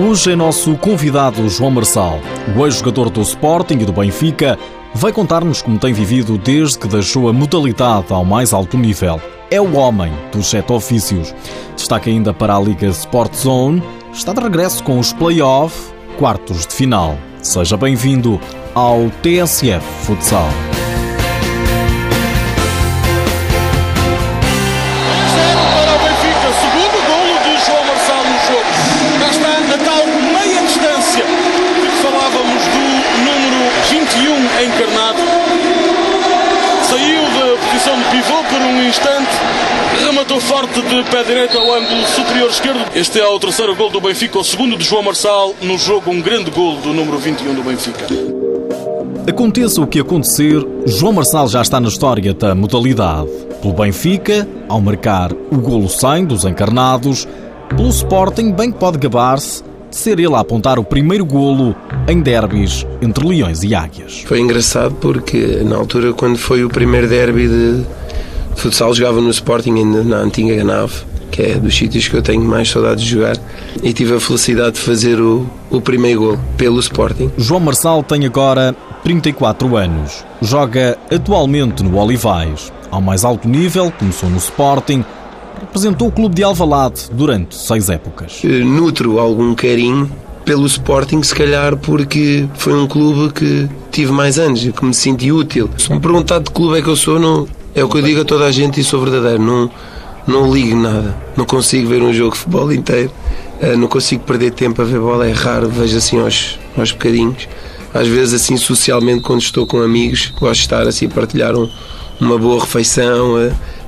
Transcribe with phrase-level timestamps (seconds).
[0.00, 2.20] Hoje é nosso convidado João Marçal,
[2.56, 4.56] o ex-jogador do Sporting e do Benfica,
[4.94, 9.20] vai contar-nos como tem vivido desde que deixou a modalidade ao mais alto nível.
[9.50, 11.34] É o homem dos sete ofícios.
[11.76, 13.82] Destaca ainda para a Liga Sport Zone,
[14.12, 17.18] está de regresso com os play-off, quartos de final.
[17.42, 18.40] Seja bem-vindo
[18.76, 20.48] ao TSF Futsal.
[37.88, 39.30] Posição de pivô por um instante,
[40.04, 42.80] rematou forte de pé direito ao ângulo superior esquerdo.
[42.94, 46.20] Este é o terceiro gol do Benfica, o segundo de João Marçal no jogo, um
[46.20, 48.06] grande gol do número 21 do Benfica.
[49.26, 53.28] Aconteça o que acontecer, João Marçal já está na história da modalidade.
[53.62, 57.26] Pelo Benfica, ao marcar o golo 100 dos encarnados,
[57.68, 61.74] pelo Sporting, bem que pode gabar-se ser ele a apontar o primeiro golo
[62.08, 64.24] em derbys entre Leões e Águias.
[64.26, 67.84] Foi engraçado porque na altura quando foi o primeiro derby de
[68.56, 70.94] futsal jogava no Sporting na antiga nave
[71.30, 73.36] que é dos sítios que eu tenho mais saudades de jogar
[73.82, 77.30] e tive a felicidade de fazer o, o primeiro gol pelo Sporting.
[77.38, 80.24] João Marçal tem agora 34 anos.
[80.42, 82.72] Joga atualmente no Olivais.
[82.90, 85.04] Ao mais alto nível, começou no Sporting,
[85.60, 88.40] representou o clube de Alvalade durante seis épocas.
[88.44, 90.10] Eh, nutro algum carinho
[90.44, 95.30] pelo Sporting, se calhar porque foi um clube que tive mais anos, que me senti
[95.30, 95.68] útil.
[95.76, 98.22] Se me perguntar de clube é que eu sou, não, é o que eu digo
[98.22, 99.42] a toda a gente e sou verdadeiro.
[99.42, 99.70] Não,
[100.26, 101.14] não ligo nada.
[101.36, 103.10] Não consigo ver um jogo de futebol inteiro.
[103.60, 107.48] Eh, não consigo perder tempo a ver bola, é raro, vejo assim aos, aos bocadinhos.
[107.92, 111.68] Às vezes, assim, socialmente, quando estou com amigos, gosto de estar assim a partilhar um,
[112.20, 113.36] uma boa refeição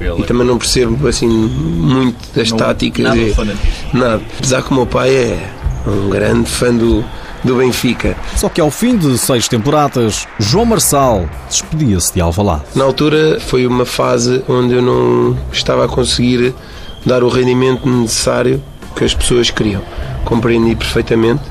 [0.00, 3.04] e também não percebo assim muito das não, táticas.
[3.04, 3.34] Nada, e,
[3.92, 4.22] nada.
[4.38, 5.50] Apesar que o meu pai é
[5.86, 7.04] um grande fã do,
[7.44, 8.16] do Benfica.
[8.36, 12.62] Só que ao fim de seis temporadas, João Marçal despedia-se de Alvalade.
[12.74, 16.54] Na altura foi uma fase onde eu não estava a conseguir
[17.04, 18.62] dar o rendimento necessário
[18.96, 19.82] que as pessoas queriam.
[20.24, 21.42] Compreendi perfeitamente.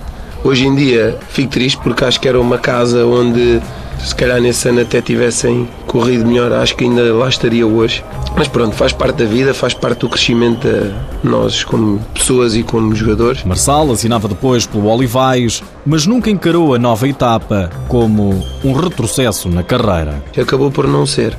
[0.43, 3.61] Hoje em dia fico triste porque acho que era uma casa onde
[4.03, 8.03] se calhar nesse ano até tivessem corrido melhor, acho que ainda lá estaria hoje.
[8.35, 12.63] Mas pronto, faz parte da vida, faz parte do crescimento de nós como pessoas e
[12.63, 13.43] como jogadores.
[13.43, 19.63] Marçal assinava depois pelo Olivais, mas nunca encarou a nova etapa como um retrocesso na
[19.63, 20.23] carreira.
[20.39, 21.37] Acabou por não ser,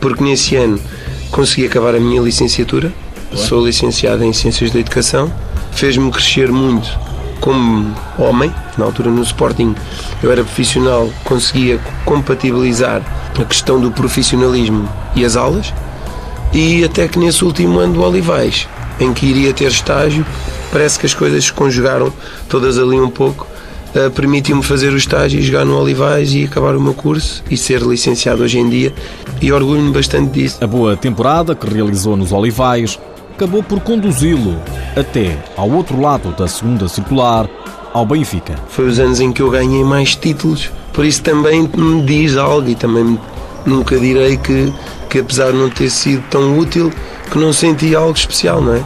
[0.00, 0.78] porque nesse ano
[1.30, 2.92] consegui acabar a minha licenciatura,
[3.34, 5.32] sou licenciado em Ciências da Educação,
[5.72, 7.13] fez-me crescer muito
[7.44, 9.74] como homem, na altura no Sporting
[10.22, 13.02] eu era profissional, conseguia compatibilizar
[13.38, 15.74] a questão do profissionalismo e as aulas,
[16.54, 18.66] e até que nesse último ano do Olivais,
[18.98, 20.24] em que iria ter estágio,
[20.72, 22.10] parece que as coisas se conjugaram
[22.48, 23.46] todas ali um pouco.
[23.94, 27.56] Uh, permitiu-me fazer o estágio e jogar no Olivais e acabar o meu curso e
[27.56, 28.92] ser licenciado hoje em dia
[29.40, 30.58] e orgulho-me bastante disso.
[30.62, 32.98] A boa temporada que realizou nos Olivais
[33.34, 34.56] acabou por conduzi-lo
[34.96, 37.48] até ao outro lado da segunda circular,
[37.92, 38.54] ao Benfica.
[38.68, 42.68] Foi os anos em que eu ganhei mais títulos, por isso também me diz algo
[42.68, 43.18] e também
[43.66, 44.72] nunca direi que,
[45.08, 46.92] que apesar de não ter sido tão útil,
[47.30, 48.82] que não senti algo especial, não é?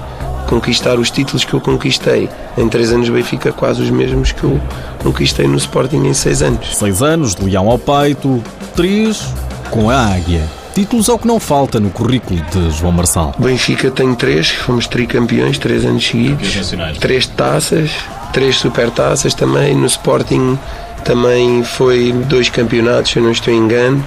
[0.46, 4.58] Conquistar os títulos que eu conquistei em três anos Benfica, quase os mesmos que eu
[5.02, 6.74] conquistei no Sporting em seis anos.
[6.74, 8.42] Seis anos de leão ao peito,
[8.74, 9.26] três
[9.70, 10.57] com a águia.
[10.78, 13.34] Títulos é o que não falta no currículo de João Marçal.
[13.36, 16.56] Benfica tem três, fomos tricampeões, três anos seguidos.
[17.00, 17.90] Três taças,
[18.32, 19.74] três supertaças também.
[19.74, 20.56] No Sporting
[21.04, 24.04] também foi dois campeonatos, se eu não estou em engano.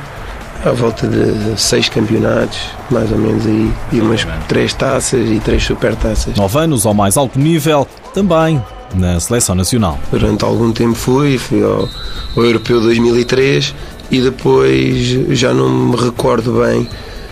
[0.64, 3.70] À volta de seis campeonatos, mais ou menos aí.
[3.92, 6.38] E umas três taças e três supertaças.
[6.38, 8.64] Nove anos ao mais alto nível, também
[8.96, 10.00] na seleção nacional.
[10.10, 11.90] Durante algum tempo fui, fui ao,
[12.38, 13.76] ao Europeu 2003
[14.12, 16.88] e depois já não me recordo bem,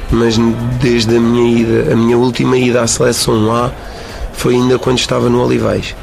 [0.09, 0.37] mas
[0.81, 3.69] desde a minha ida, a minha última ida à seleção A
[4.33, 5.93] foi ainda quando estava no Olivais.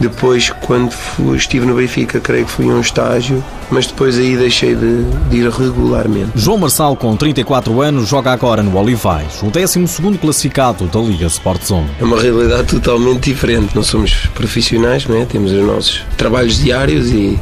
[0.00, 4.36] Depois, quando fui, estive no Benfica, creio que fui a um estágio, mas depois aí
[4.36, 6.30] deixei de, de, ir regularmente.
[6.34, 11.62] João Marçal, com 34 anos, joga agora no Olivais, o 12 classificado da Liga Sport
[11.62, 11.88] Zone.
[12.00, 13.76] É uma realidade totalmente diferente.
[13.76, 15.24] Não somos profissionais, né?
[15.30, 17.38] temos os nossos trabalhos diários e,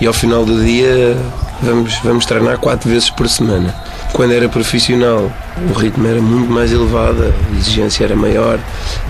[0.00, 1.16] e ao final do dia
[1.62, 3.74] vamos, vamos treinar quatro vezes por semana.
[4.12, 5.30] Quando era profissional,
[5.70, 8.58] o ritmo era muito mais elevado, a exigência era maior,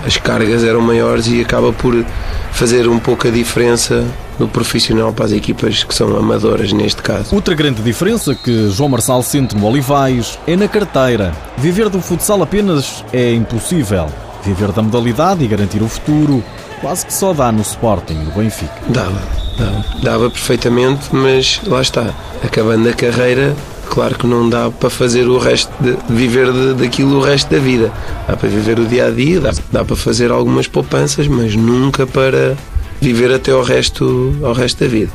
[0.05, 2.05] as cargas eram maiores e acaba por
[2.53, 4.05] fazer um pouco a diferença
[4.39, 7.35] no profissional para as equipas que são amadoras neste caso.
[7.35, 11.33] Outra grande diferença que João Marçal sente no Olivais é na carteira.
[11.57, 14.07] Viver do futsal apenas é impossível.
[14.45, 16.43] Viver da modalidade e garantir o futuro
[16.81, 18.73] quase que só dá no Sporting, no Benfica.
[18.89, 19.21] Dava,
[19.59, 23.55] dava, dava perfeitamente, mas lá está, acabando a carreira,
[23.89, 27.59] claro que não dá para fazer o resto, de, viver de, daquilo o resto da
[27.59, 27.93] vida.
[28.27, 32.07] Dá para viver o dia a dia, dá, dá para fazer algumas poupanças, mas nunca
[32.07, 32.57] para
[33.01, 35.11] viver até ao resto, ao resto da vida.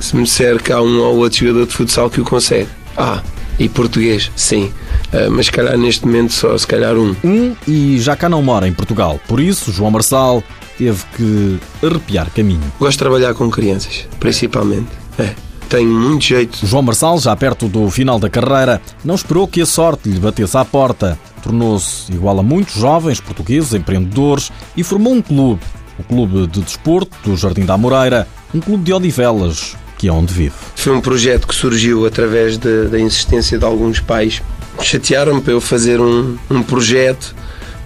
[0.00, 3.22] Se me disser que há um ou outro jogador de futsal que o consegue, ah,
[3.58, 4.72] e português, sim.
[5.12, 7.14] Uh, mas se calhar neste momento só, se calhar um.
[7.22, 9.20] Um e já cá não mora em Portugal.
[9.28, 10.42] Por isso, João Marçal
[10.82, 12.60] teve que arrepiar caminho.
[12.78, 14.88] Gosto de trabalhar com crianças, principalmente.
[15.18, 15.30] É.
[15.68, 16.66] Tenho muito jeito.
[16.66, 20.56] João Marçal, já perto do final da carreira, não esperou que a sorte lhe batesse
[20.56, 21.18] à porta.
[21.42, 25.62] Tornou-se igual a muitos jovens portugueses empreendedores e formou um clube,
[25.98, 30.34] o Clube de Desporto do Jardim da Amoreira, um clube de Odivelas, que é onde
[30.34, 30.54] vive.
[30.74, 34.42] Foi um projeto que surgiu através de, da insistência de alguns pais.
[34.80, 37.34] Chatearam-me para eu fazer um, um projeto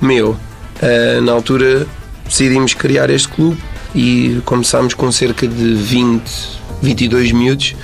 [0.01, 0.37] meu.
[0.77, 1.87] Uh, na altura
[2.29, 3.59] decidimos criar este clube
[3.95, 6.23] e começámos com cerca de 20,
[6.83, 7.75] 22 miúdos.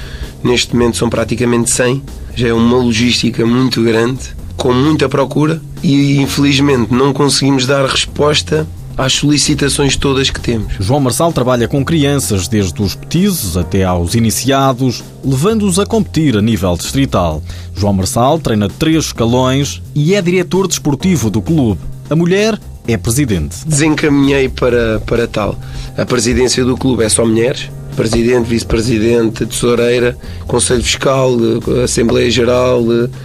[0.43, 2.03] Neste momento são praticamente 100.
[2.35, 4.21] Já é uma logística muito grande,
[4.57, 8.67] com muita procura e infelizmente não conseguimos dar resposta
[8.97, 10.75] às solicitações todas que temos.
[10.79, 16.43] João Marçal trabalha com crianças desde os petizes até aos iniciados, levando-os a competir a
[16.43, 17.43] nível distrital.
[17.75, 21.81] João Marçal treina três escalões e é diretor desportivo do clube.
[22.11, 23.57] A mulher é presidente.
[23.67, 25.59] Desencaminhei para, para tal.
[25.97, 27.71] A presidência do clube é só mulheres.
[27.97, 31.37] Presidente, vice-presidente, tesoureira, Conselho Fiscal,
[31.85, 32.83] Assembleia Geral,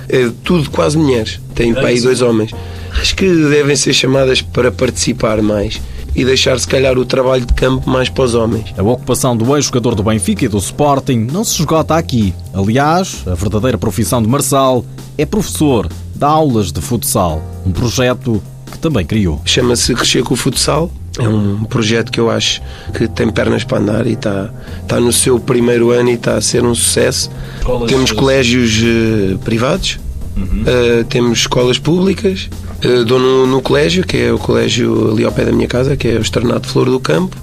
[0.10, 1.40] é tudo quase mulheres.
[1.56, 2.52] Tem para aí dois homens
[3.00, 5.80] acho que devem ser chamadas para participar mais
[6.16, 8.74] e deixar se calhar o trabalho de campo mais para os homens.
[8.78, 12.34] A ocupação do ex-jogador do Benfica e do Sporting não se esgota aqui.
[12.54, 14.84] Aliás, a verdadeira profissão de Marçal
[15.18, 18.42] é professor, dá aulas de futsal, um projeto
[18.72, 19.42] que também criou.
[19.46, 20.92] Chama-se Crescer com o Futsal.
[21.20, 22.62] É um projeto que eu acho
[22.94, 26.42] que tem pernas para andar e está, está no seu primeiro ano e está a
[26.42, 27.32] ser um sucesso.
[27.58, 29.98] Escolas Temos colégios uh, privados,
[30.36, 30.62] uhum.
[30.62, 32.48] uh, temos escolas públicas
[32.86, 35.98] Uh, dou no, no, colégio, que é o colégio ali ao pé da minha casa,
[35.98, 37.36] que é o Externato Flor do Campo.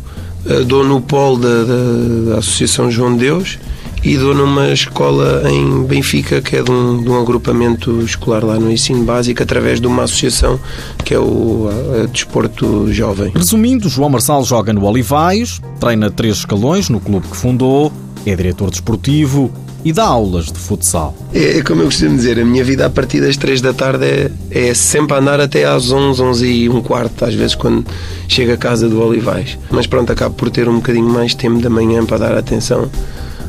[0.46, 3.58] Uh, dou no polo da, da, da, Associação João de Deus
[4.04, 8.60] e dou numa escola em Benfica, que é de um, de um agrupamento escolar lá
[8.60, 10.60] no ensino básico, através de uma associação
[11.02, 13.32] que é o a, a Desporto Jovem.
[13.34, 17.90] Resumindo, João Marçal joga no Olivais, treina três escalões no clube que fundou,
[18.26, 19.50] é diretor desportivo,
[19.82, 21.14] e dá aulas de futsal.
[21.32, 24.04] É, é, como eu costumo dizer, a minha vida a partir das 3 da tarde
[24.04, 27.86] é, é sempre andar até às 11, 11 e um quarto, às vezes quando
[28.28, 29.58] chego a casa do Olivais.
[29.70, 32.90] Mas pronto, acabo por ter um bocadinho mais tempo da manhã para dar atenção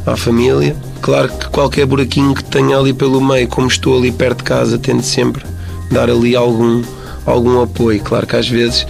[0.05, 0.75] à família.
[1.01, 4.77] Claro que qualquer buraquinho que tenha ali pelo meio, como estou ali perto de casa,
[4.77, 5.43] tento sempre
[5.91, 6.83] dar ali algum,
[7.25, 8.01] algum apoio.
[8.01, 8.85] Claro que às vezes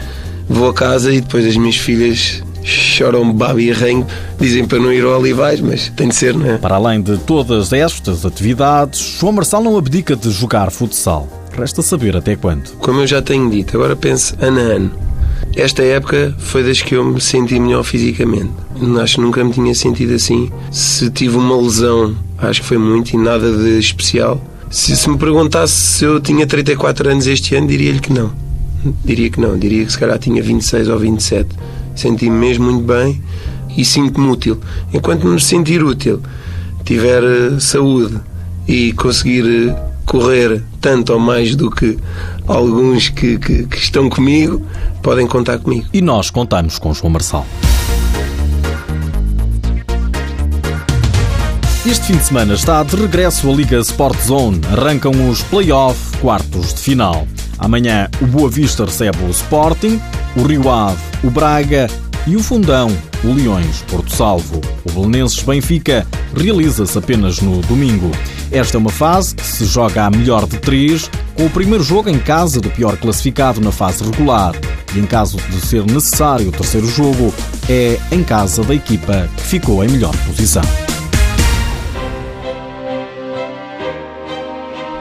[0.47, 4.05] vou a casa e depois as minhas filhas choram baba e arranho,
[4.39, 6.57] dizem para não ir ao Olivais, mas tem de ser, não é?
[6.57, 11.27] Para além de todas estas atividades, João Marçal não abdica de jogar futsal.
[11.55, 12.75] Resta saber até quando.
[12.79, 15.04] Como eu já tenho dito, agora penso ano a ano.
[15.55, 18.51] Esta época foi das que eu me senti melhor fisicamente.
[19.01, 20.51] Acho que nunca me tinha sentido assim.
[20.71, 24.41] Se tive uma lesão, acho que foi muito e nada de especial.
[24.69, 28.31] Se, se me perguntasse se eu tinha 34 anos este ano, diria-lhe que não.
[29.03, 29.57] Diria que não.
[29.57, 31.47] Diria que se calhar tinha 26 ou 27
[31.95, 33.21] senti-me mesmo muito bem
[33.75, 34.59] e sinto-me útil.
[34.93, 36.21] Enquanto me sentir útil,
[36.83, 38.19] tiver eh, saúde
[38.67, 39.75] e conseguir eh,
[40.05, 41.97] correr tanto ou mais do que
[42.47, 44.61] alguns que, que, que estão comigo,
[45.01, 45.87] podem contar comigo.
[45.93, 47.45] E nós contamos com João Marçal.
[51.85, 54.59] Este fim de semana está de regresso a Liga Sport Zone.
[54.71, 57.27] Arrancam os play-off quartos de final.
[57.59, 60.01] Amanhã o Boa Vista recebe o Sporting,
[60.35, 61.87] o Rio Ave, o Braga
[62.25, 62.89] e o Fundão,
[63.25, 64.61] o Leões Porto Salvo.
[64.85, 66.05] O Belenenses Benfica
[66.35, 68.11] realiza-se apenas no domingo.
[68.51, 72.09] Esta é uma fase que se joga a melhor de três, com o primeiro jogo
[72.09, 74.53] em casa do pior classificado na fase regular.
[74.95, 77.33] E em caso de ser necessário o terceiro jogo,
[77.67, 80.63] é em casa da equipa que ficou em melhor posição.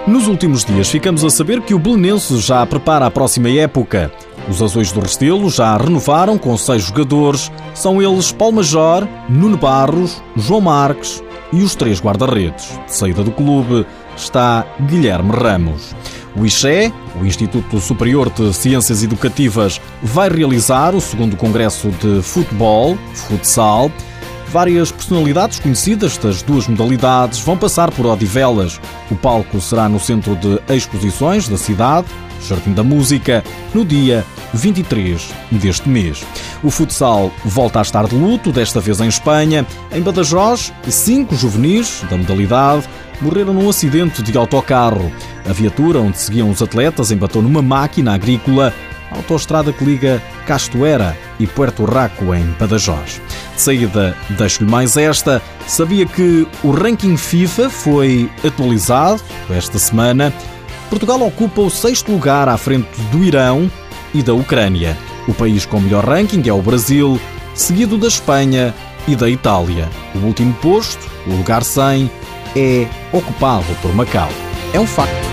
[0.06, 4.10] Nos últimos dias ficamos a saber que o Belenenses já prepara a próxima época.
[4.48, 7.50] Os Azuis do Restelo já renovaram com seis jogadores.
[7.74, 11.22] São eles Paulo Major, Nuno Barros, João Marques
[11.52, 12.78] e os três guarda-redes.
[12.86, 13.86] De saída do clube
[14.16, 15.94] está Guilherme Ramos.
[16.36, 22.98] O IXE, o Instituto Superior de Ciências Educativas, vai realizar o segundo Congresso de Futebol,
[23.14, 23.90] Futsal.
[24.54, 28.80] Várias personalidades conhecidas das duas modalidades vão passar por Odivelas.
[29.10, 32.06] O palco será no centro de exposições da cidade
[32.40, 33.42] Jardim da Música,
[33.74, 36.24] no dia 23 deste mês.
[36.62, 39.66] O futsal volta a estar de luto, desta vez em Espanha.
[39.90, 42.88] Em Badajoz, cinco juvenis da modalidade
[43.20, 45.10] morreram num acidente de autocarro.
[45.50, 48.72] A viatura onde seguiam os atletas embatou numa máquina agrícola,
[49.10, 53.20] autoestrada que liga Castoeira e Puerto Raco, em Badajoz.
[53.56, 55.40] De saída, deixo-lhe mais esta.
[55.66, 60.32] Sabia que o ranking FIFA foi atualizado esta semana.
[60.90, 63.70] Portugal ocupa o sexto lugar à frente do Irão
[64.12, 64.96] e da Ucrânia.
[65.26, 67.18] O país com melhor ranking é o Brasil,
[67.54, 68.74] seguido da Espanha
[69.06, 69.88] e da Itália.
[70.14, 72.10] O último posto, o lugar 100,
[72.56, 74.28] é ocupado por Macau.
[74.72, 75.23] É um facto.